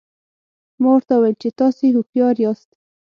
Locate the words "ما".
0.81-0.89